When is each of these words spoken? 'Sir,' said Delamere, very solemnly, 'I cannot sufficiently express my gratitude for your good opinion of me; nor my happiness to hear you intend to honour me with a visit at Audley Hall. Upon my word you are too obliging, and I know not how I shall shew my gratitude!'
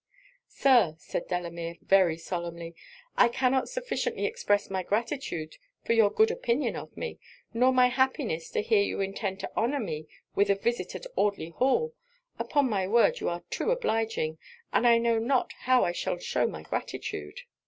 'Sir,' 0.47 0.95
said 0.97 1.27
Delamere, 1.27 1.75
very 1.83 2.17
solemnly, 2.17 2.73
'I 3.17 3.27
cannot 3.27 3.69
sufficiently 3.69 4.25
express 4.25 4.67
my 4.67 4.81
gratitude 4.81 5.57
for 5.85 5.93
your 5.93 6.09
good 6.09 6.31
opinion 6.31 6.75
of 6.75 6.97
me; 6.97 7.19
nor 7.53 7.71
my 7.71 7.85
happiness 7.85 8.49
to 8.49 8.63
hear 8.63 8.81
you 8.81 8.99
intend 8.99 9.39
to 9.41 9.51
honour 9.55 9.79
me 9.79 10.07
with 10.33 10.49
a 10.49 10.55
visit 10.55 10.95
at 10.95 11.05
Audley 11.15 11.51
Hall. 11.51 11.93
Upon 12.39 12.67
my 12.67 12.87
word 12.87 13.19
you 13.19 13.29
are 13.29 13.43
too 13.51 13.69
obliging, 13.69 14.39
and 14.73 14.87
I 14.87 14.97
know 14.97 15.19
not 15.19 15.53
how 15.65 15.85
I 15.85 15.91
shall 15.91 16.17
shew 16.17 16.47
my 16.47 16.63
gratitude!' 16.63 17.41